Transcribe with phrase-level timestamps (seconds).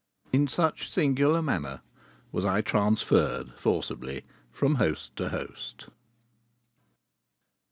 [0.33, 1.81] In such singular manner
[2.31, 5.89] was I transferred forcibly from host to host.